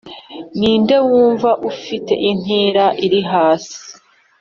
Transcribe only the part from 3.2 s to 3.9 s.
hasi